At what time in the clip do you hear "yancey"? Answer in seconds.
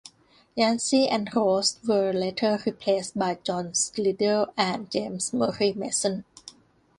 0.55-1.07